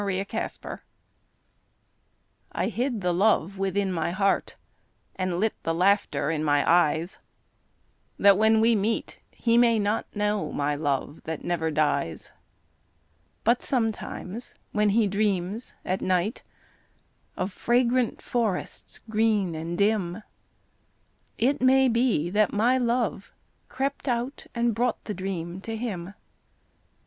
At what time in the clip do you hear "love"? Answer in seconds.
0.63-0.79, 3.13-3.59, 10.73-11.21, 22.79-23.31